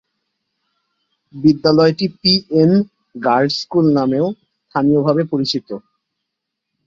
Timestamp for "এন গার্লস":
2.61-3.55